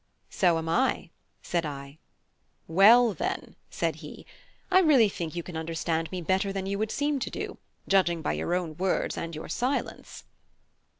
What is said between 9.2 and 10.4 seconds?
your silence."